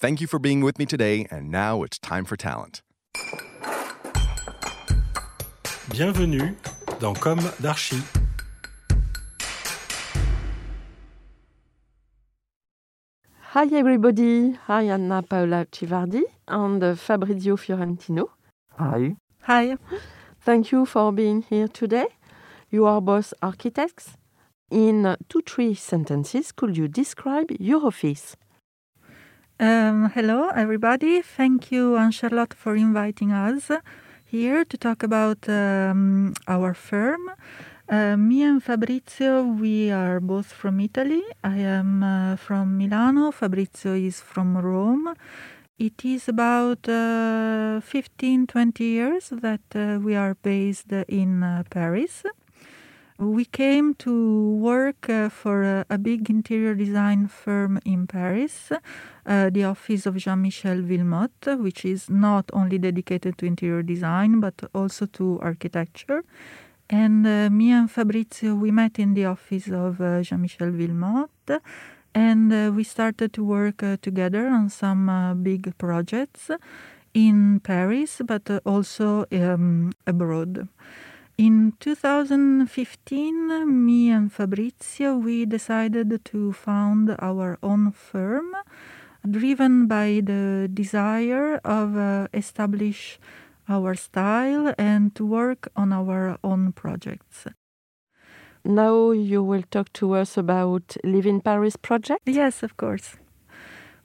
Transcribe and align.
Thank 0.00 0.20
you 0.20 0.28
for 0.28 0.38
being 0.38 0.60
with 0.60 0.78
me 0.78 0.86
today, 0.86 1.26
and 1.28 1.50
now 1.50 1.82
it's 1.82 1.98
time 1.98 2.24
for 2.24 2.36
talent. 2.36 2.82
Bienvenue 5.90 6.54
dans 7.00 7.14
Com 7.14 7.40
d'Archi. 7.60 8.00
Hi 13.40 13.66
everybody, 13.72 14.52
hi 14.68 14.82
Anna 14.82 15.20
Paola 15.20 15.66
Civardi 15.72 16.22
and 16.46 16.96
Fabrizio 16.96 17.56
Fiorentino. 17.56 18.30
Hi. 18.78 19.16
Hi. 19.48 19.78
Thank 20.42 20.70
you 20.70 20.86
for 20.86 21.10
being 21.12 21.42
here 21.42 21.66
today. 21.66 22.06
You 22.70 22.86
are 22.86 23.00
both 23.00 23.34
architects. 23.42 24.16
In 24.70 25.16
two, 25.28 25.40
three 25.44 25.74
sentences, 25.74 26.52
could 26.52 26.76
you 26.76 26.86
describe 26.86 27.50
your 27.58 27.84
office? 27.84 28.36
Um, 29.60 30.10
hello, 30.14 30.50
everybody. 30.54 31.20
Thank 31.20 31.72
you, 31.72 31.96
Anne 31.96 32.12
Charlotte, 32.12 32.54
for 32.54 32.76
inviting 32.76 33.32
us 33.32 33.72
here 34.24 34.64
to 34.64 34.76
talk 34.76 35.02
about 35.02 35.48
um, 35.48 36.34
our 36.46 36.74
firm. 36.74 37.28
Uh, 37.88 38.16
me 38.16 38.44
and 38.44 38.62
Fabrizio, 38.62 39.42
we 39.42 39.90
are 39.90 40.20
both 40.20 40.52
from 40.52 40.78
Italy. 40.78 41.24
I 41.42 41.56
am 41.56 42.04
uh, 42.04 42.36
from 42.36 42.78
Milano. 42.78 43.32
Fabrizio 43.32 43.94
is 43.94 44.20
from 44.20 44.56
Rome. 44.56 45.14
It 45.76 46.04
is 46.04 46.28
about 46.28 46.88
uh, 46.88 47.80
15, 47.80 48.46
20 48.46 48.84
years 48.84 49.30
that 49.30 49.62
uh, 49.74 49.98
we 50.00 50.14
are 50.14 50.36
based 50.36 50.92
in 51.08 51.42
uh, 51.42 51.64
Paris. 51.68 52.22
We 53.18 53.46
came 53.46 53.94
to 53.94 54.54
work 54.58 55.10
uh, 55.10 55.28
for 55.28 55.64
a, 55.64 55.84
a, 55.90 55.98
big 55.98 56.30
interior 56.30 56.76
design 56.76 57.26
firm 57.26 57.80
in 57.84 58.06
Paris, 58.06 58.70
uh, 59.26 59.50
the 59.50 59.64
office 59.64 60.06
of 60.06 60.14
Jean 60.18 60.42
Michel 60.42 60.76
Wilmotte, 60.76 61.60
which 61.60 61.84
is 61.84 62.08
not 62.08 62.48
only 62.52 62.78
dedicated 62.78 63.36
to 63.38 63.46
interior 63.46 63.82
design 63.82 64.38
but 64.38 64.54
also 64.72 65.06
to 65.06 65.40
architecture. 65.42 66.22
And 66.88 67.26
uh, 67.26 67.50
me 67.50 67.72
and 67.72 67.90
Fabrizio, 67.90 68.54
we 68.54 68.70
met 68.70 69.00
in 69.00 69.14
the 69.14 69.24
office 69.24 69.66
of 69.66 70.00
uh, 70.00 70.22
Jean 70.22 70.42
Michel 70.42 70.68
Wilmotte 70.70 71.60
and 72.14 72.52
uh, 72.52 72.70
we 72.72 72.84
started 72.84 73.32
to 73.32 73.42
work 73.42 73.82
uh, 73.82 73.96
together 74.00 74.46
on 74.46 74.70
some 74.70 75.40
big 75.42 75.76
projects 75.76 76.52
in 77.14 77.58
Paris 77.64 78.22
but 78.24 78.48
also 78.64 79.24
um, 79.32 79.92
abroad. 80.06 80.68
In 81.38 81.74
2015, 81.78 83.86
me 83.86 84.10
and 84.10 84.32
Fabrizio, 84.32 85.16
we 85.16 85.46
decided 85.46 86.24
to 86.24 86.52
found 86.52 87.14
our 87.20 87.56
own 87.62 87.92
firm, 87.92 88.56
driven 89.22 89.86
by 89.86 90.20
the 90.24 90.68
desire 90.74 91.60
of 91.64 91.96
uh, 91.96 92.26
establish 92.34 93.20
our 93.68 93.94
style 93.94 94.74
and 94.76 95.14
to 95.14 95.24
work 95.24 95.68
on 95.76 95.92
our 95.92 96.38
own 96.42 96.72
projects. 96.72 97.46
Now 98.64 99.12
you 99.12 99.40
will 99.40 99.62
talk 99.70 99.92
to 99.92 100.14
us 100.14 100.36
about 100.36 100.96
Live 101.04 101.26
in 101.26 101.40
Paris 101.40 101.76
project? 101.76 102.22
Yes, 102.26 102.64
of 102.64 102.76
course. 102.76 103.14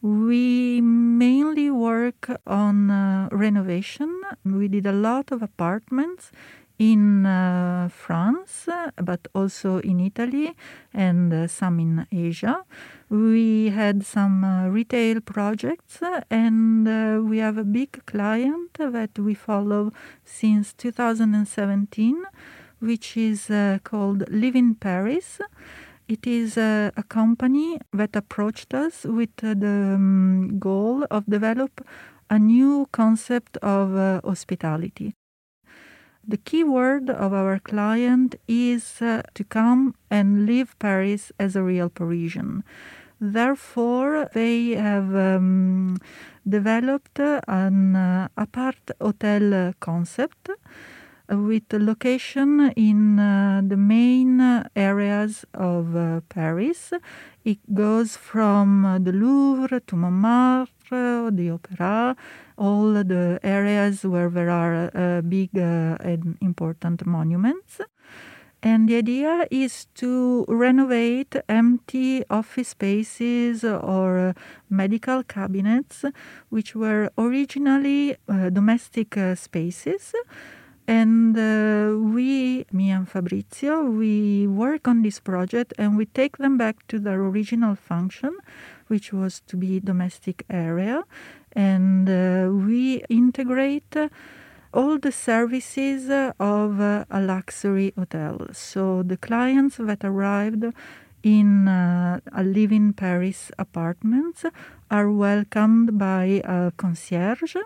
We 0.00 0.80
mainly 0.80 1.70
work 1.70 2.30
on 2.46 2.90
uh, 2.90 3.28
renovation. 3.32 4.22
We 4.46 4.68
did 4.68 4.86
a 4.86 4.92
lot 4.92 5.30
of 5.30 5.42
apartments 5.42 6.32
in 6.78 7.26
uh, 7.26 7.88
France, 7.90 8.68
but 9.02 9.26
also 9.34 9.78
in 9.78 10.00
Italy 10.00 10.54
and 10.94 11.32
uh, 11.32 11.46
some 11.48 11.80
in 11.80 12.06
Asia. 12.12 12.64
We 13.08 13.70
had 13.70 14.04
some 14.06 14.44
uh, 14.44 14.68
retail 14.68 15.20
projects, 15.20 16.00
and 16.30 16.86
uh, 16.86 17.20
we 17.22 17.38
have 17.38 17.58
a 17.58 17.64
big 17.64 18.04
client 18.06 18.74
that 18.78 19.18
we 19.18 19.34
follow 19.34 19.92
since 20.24 20.72
2017, 20.74 22.22
which 22.78 23.16
is 23.16 23.50
uh, 23.50 23.78
called 23.82 24.24
Live 24.30 24.54
in 24.54 24.76
Paris. 24.76 25.40
It 26.06 26.26
is 26.26 26.56
uh, 26.56 26.90
a 26.96 27.02
company 27.02 27.80
that 27.92 28.14
approached 28.14 28.72
us 28.72 29.04
with 29.04 29.34
the 29.36 29.94
um, 29.94 30.58
goal 30.58 31.04
of 31.10 31.26
develop 31.26 31.84
a 32.30 32.38
new 32.38 32.86
concept 32.92 33.56
of 33.58 34.22
hospitality. 34.22 35.17
The 36.30 36.36
key 36.36 36.62
word 36.62 37.08
of 37.08 37.32
our 37.32 37.58
client 37.58 38.34
is 38.46 39.00
uh, 39.00 39.22
to 39.32 39.44
come 39.44 39.94
and 40.10 40.44
live 40.44 40.78
Paris 40.78 41.32
as 41.38 41.56
a 41.56 41.62
real 41.62 41.88
Parisian. 41.88 42.64
Therefore, 43.18 44.28
they 44.34 44.72
have 44.72 45.16
um, 45.16 45.96
developed 46.46 47.18
an 47.18 47.96
uh, 47.96 48.28
apart 48.36 48.90
hotel 49.00 49.72
concept 49.80 50.50
with 51.30 51.72
location 51.72 52.72
in 52.76 53.18
uh, 53.18 53.60
the 53.66 53.76
main 53.76 54.40
areas 54.74 55.44
of 55.54 55.94
uh, 55.94 56.20
Paris. 56.28 56.92
It 57.44 57.58
goes 57.74 58.16
from 58.16 58.84
uh, 58.84 58.98
the 58.98 59.12
Louvre 59.12 59.80
to 59.80 59.96
Montmartre, 59.96 61.30
the 61.30 61.50
Opera, 61.50 62.16
all 62.56 62.92
the 62.92 63.38
areas 63.42 64.04
where 64.04 64.30
there 64.30 64.50
are 64.50 64.90
uh, 64.94 65.20
big 65.22 65.50
uh, 65.56 65.96
and 66.00 66.36
important 66.40 67.06
monuments. 67.06 67.80
And 68.60 68.88
the 68.88 68.96
idea 68.96 69.46
is 69.52 69.86
to 69.96 70.44
renovate 70.48 71.36
empty 71.48 72.24
office 72.28 72.70
spaces 72.70 73.62
or 73.62 74.18
uh, 74.18 74.32
medical 74.68 75.22
cabinets, 75.22 76.04
which 76.48 76.74
were 76.74 77.10
originally 77.16 78.16
domestic 78.26 79.16
spaces. 79.36 80.12
And 80.88 81.36
uh, 81.36 81.98
we, 81.98 82.64
me 82.72 82.90
and 82.90 83.06
Fabrizio, 83.06 83.84
we 83.84 84.46
work 84.46 84.88
on 84.88 85.02
this 85.02 85.20
project 85.20 85.74
and 85.76 85.98
we 85.98 86.06
take 86.06 86.38
them 86.38 86.56
back 86.56 86.86
to 86.88 86.98
their 86.98 87.20
original 87.20 87.74
function, 87.76 88.34
which 88.86 89.12
was 89.12 89.42
to 89.48 89.56
be 89.58 89.80
domestic 89.80 90.46
area 90.48 91.04
and 91.52 92.08
uh, 92.08 92.48
we 92.50 93.02
integrate 93.08 93.96
all 94.72 94.98
the 94.98 95.12
services 95.12 96.08
of 96.38 96.80
a 96.80 97.20
luxury 97.20 97.92
hotel. 97.96 98.46
So 98.52 99.02
the 99.02 99.16
clients 99.16 99.76
that 99.78 100.04
arrived 100.04 100.64
in 101.22 101.66
uh, 101.66 102.20
a 102.32 102.44
live 102.44 102.72
in 102.72 102.92
Paris 102.92 103.50
apartments 103.58 104.44
are 104.90 105.10
welcomed 105.10 105.98
by 105.98 106.40
a 106.44 106.70
concierge, 106.76 107.56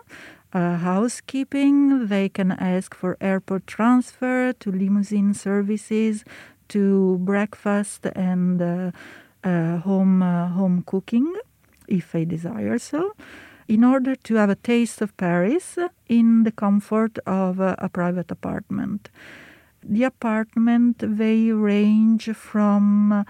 a 0.53 0.77
housekeeping. 0.77 2.07
They 2.07 2.29
can 2.29 2.51
ask 2.51 2.95
for 2.95 3.17
airport 3.19 3.67
transfer, 3.67 4.53
to 4.53 4.71
limousine 4.71 5.33
services, 5.33 6.23
to 6.69 7.17
breakfast 7.19 8.05
and 8.15 8.61
uh, 8.61 8.91
uh, 9.43 9.77
home 9.79 10.23
uh, 10.23 10.49
home 10.49 10.83
cooking, 10.85 11.33
if 11.87 12.11
they 12.11 12.25
desire 12.25 12.79
so 12.79 13.13
in 13.67 13.83
order 13.83 14.15
to 14.15 14.35
have 14.35 14.49
a 14.49 14.55
taste 14.55 15.01
of 15.01 15.15
Paris 15.17 15.77
in 16.07 16.43
the 16.43 16.51
comfort 16.51 17.17
of 17.25 17.59
a 17.59 17.89
private 17.93 18.29
apartment. 18.29 19.09
The 19.81 20.03
apartment 20.03 20.97
they 20.99 21.51
range 21.51 22.29
from 22.35 23.25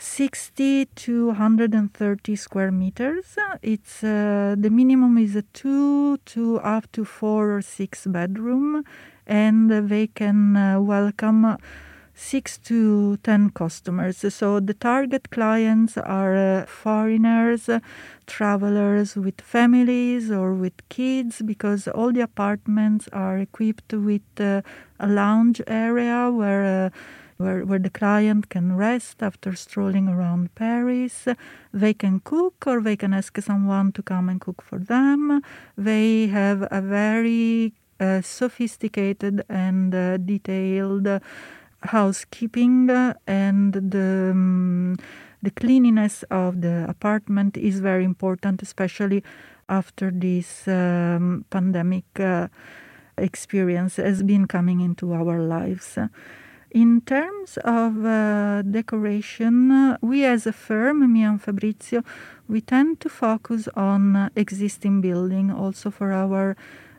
60 0.00 0.86
to 0.86 1.26
130 1.26 2.34
square 2.34 2.72
meters. 2.72 3.36
It's 3.60 4.02
uh, 4.02 4.54
the 4.58 4.70
minimum 4.70 5.18
is 5.18 5.36
a 5.36 5.42
two 5.42 6.16
to 6.24 6.58
up 6.60 6.90
to 6.92 7.04
four 7.04 7.54
or 7.56 7.60
six 7.60 8.06
bedroom, 8.06 8.84
and 9.26 9.70
they 9.70 10.06
can 10.06 10.56
uh, 10.56 10.80
welcome 10.80 11.58
six 12.14 12.56
to 12.58 13.18
ten 13.18 13.50
customers. 13.50 14.24
So 14.34 14.58
the 14.58 14.72
target 14.72 15.28
clients 15.28 15.98
are 15.98 16.34
uh, 16.34 16.64
foreigners, 16.64 17.68
uh, 17.68 17.80
travelers 18.26 19.16
with 19.16 19.38
families 19.42 20.30
or 20.30 20.54
with 20.54 20.88
kids, 20.88 21.42
because 21.44 21.86
all 21.88 22.10
the 22.10 22.22
apartments 22.22 23.06
are 23.12 23.36
equipped 23.36 23.92
with 23.92 24.22
uh, 24.38 24.62
a 24.98 25.08
lounge 25.08 25.60
area 25.66 26.30
where 26.30 26.90
where, 27.40 27.64
where 27.64 27.78
the 27.78 27.90
client 27.90 28.50
can 28.50 28.76
rest 28.76 29.22
after 29.22 29.54
strolling 29.54 30.08
around 30.08 30.54
Paris. 30.54 31.26
They 31.72 31.94
can 31.94 32.20
cook 32.20 32.66
or 32.66 32.82
they 32.82 32.96
can 32.96 33.14
ask 33.14 33.40
someone 33.40 33.92
to 33.92 34.02
come 34.02 34.28
and 34.28 34.40
cook 34.40 34.62
for 34.62 34.78
them. 34.78 35.42
They 35.76 36.26
have 36.26 36.68
a 36.70 36.82
very 36.82 37.72
uh, 37.98 38.20
sophisticated 38.20 39.42
and 39.48 39.94
uh, 39.94 40.18
detailed 40.18 41.08
housekeeping 41.82 42.90
and 43.26 43.72
the 43.72 44.30
um, 44.32 44.96
the 45.42 45.50
cleanliness 45.50 46.22
of 46.30 46.60
the 46.60 46.84
apartment 46.86 47.56
is 47.56 47.80
very 47.80 48.04
important, 48.04 48.60
especially 48.60 49.24
after 49.70 50.10
this 50.10 50.68
um, 50.68 51.46
pandemic 51.48 52.04
uh, 52.20 52.48
experience 53.16 53.96
has 53.96 54.22
been 54.22 54.46
coming 54.46 54.80
into 54.80 55.14
our 55.14 55.40
lives. 55.40 55.96
In 56.70 57.00
terms 57.00 57.58
of 57.64 58.04
uh, 58.04 58.62
decoration, 58.62 59.96
we 60.00 60.24
as 60.24 60.46
a 60.46 60.52
firm, 60.52 61.12
me 61.12 61.24
and 61.24 61.42
Fabrizio, 61.42 62.04
we 62.48 62.60
tend 62.60 63.00
to 63.00 63.08
focus 63.08 63.68
on 63.74 64.30
existing 64.36 65.00
building 65.00 65.50
also 65.50 65.90
for 65.90 66.12
our 66.12 66.56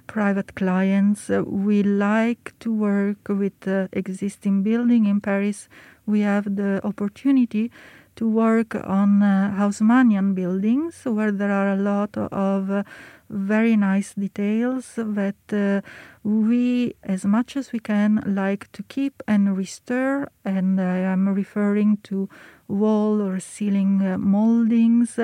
private 0.08 0.56
clients. 0.56 1.30
Uh, 1.30 1.44
we 1.46 1.84
like 1.84 2.54
to 2.60 2.74
work 2.74 3.30
with 3.30 3.66
existing 3.94 4.62
building 4.62 5.06
in 5.06 5.22
Paris. 5.22 5.70
We 6.06 6.20
have 6.20 6.58
the 6.58 6.82
opportunity 6.84 7.72
to 8.16 8.28
work 8.28 8.76
on 8.76 9.24
uh, 9.24 9.56
Haussmannian 9.58 10.36
buildings 10.36 11.02
where 11.04 11.32
there 11.32 11.52
are 11.52 11.70
a 11.70 11.78
lot 11.78 12.16
of 12.18 12.70
uh, 12.70 12.84
very 13.30 13.78
nice 13.78 14.14
details 14.14 14.94
that 14.98 15.36
uh, 15.54 15.82
we, 16.24 16.96
as 17.04 17.26
much 17.26 17.56
as 17.56 17.72
we 17.72 17.80
can, 17.80 18.22
like 18.26 18.72
to 18.74 18.84
keep 18.84 19.24
and 19.28 19.58
restore. 19.58 20.30
And 20.44 20.80
I 20.80 20.98
am 20.98 21.30
referring 21.30 21.98
to 22.04 22.30
wall 22.68 23.22
or 23.22 23.40
ceiling 23.40 24.02
uh, 24.06 24.18
moldings, 24.18 25.20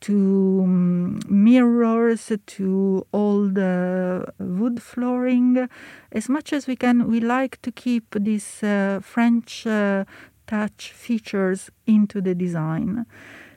to 0.00 0.60
um, 0.62 1.18
mirrors, 1.30 2.30
to 2.46 3.06
old 3.14 3.56
uh, 3.56 4.26
wood 4.38 4.82
flooring. 4.82 5.66
As 6.12 6.28
much 6.28 6.52
as 6.52 6.66
we 6.66 6.76
can, 6.76 7.08
we 7.08 7.20
like 7.20 7.62
to 7.62 7.72
keep 7.72 8.14
this 8.20 8.62
uh, 8.62 9.00
French 9.02 9.66
uh, 9.66 10.04
touch 10.46 10.92
features 10.92 11.70
into 11.86 12.20
the 12.20 12.34
design. 12.34 13.06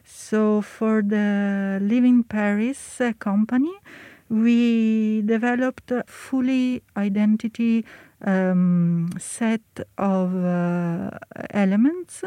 So 0.03 0.61
for 0.61 1.01
the 1.01 1.79
Living 1.81 2.23
Paris 2.23 3.01
uh, 3.01 3.13
company, 3.19 3.73
we 4.29 5.21
developed 5.21 5.91
a 5.91 6.03
fully 6.07 6.81
identity 6.95 7.85
um, 8.25 9.09
set 9.19 9.61
of 9.97 10.33
uh, 10.35 11.11
elements 11.51 12.23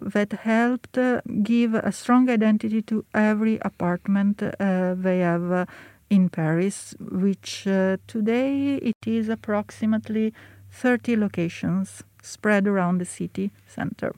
that 0.00 0.32
helped 0.32 0.98
uh, 0.98 1.20
give 1.42 1.74
a 1.74 1.92
strong 1.92 2.28
identity 2.28 2.82
to 2.82 3.04
every 3.14 3.58
apartment 3.62 4.42
uh, 4.42 4.94
they 4.94 5.20
have 5.20 5.50
uh, 5.50 5.66
in 6.10 6.28
Paris, 6.28 6.94
which 7.00 7.62
today 8.06 8.74
it 8.76 9.06
is 9.06 9.28
approximately 9.28 10.32
30 10.70 11.16
locations 11.16 12.02
spread 12.24 12.66
around 12.66 12.98
the 12.98 13.04
city 13.04 13.50
center. 13.66 14.14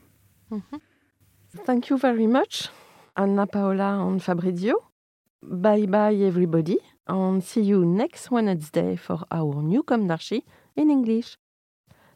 Mm-hmm. 0.51 0.77
Thank 1.65 1.89
you 1.89 1.97
very 1.97 2.27
much, 2.27 2.69
Anna 3.15 3.45
Paola 3.47 4.07
and 4.07 4.21
Fabrizio. 4.21 4.75
Bye 5.41 5.85
bye, 5.85 6.15
everybody, 6.15 6.77
and 7.07 7.43
see 7.43 7.61
you 7.61 7.85
next 7.85 8.31
Wednesday 8.31 8.95
for 8.95 9.19
our 9.31 9.61
new 9.61 9.83
Com 9.83 10.07
d'Archi 10.07 10.43
in 10.75 10.89
English. 10.89 11.37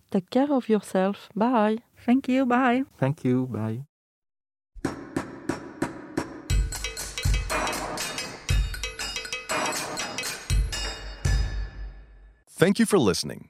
Take 0.09 0.29
care 0.29 0.51
of 0.51 0.67
yourself. 0.67 1.29
Bye. 1.35 1.77
Thank 2.05 2.27
you. 2.27 2.45
Bye. 2.45 2.83
Thank 2.97 3.23
you. 3.23 3.47
Bye. 3.47 3.85
Thank 12.61 12.77
you 12.77 12.85
for 12.85 12.99
listening. 12.99 13.49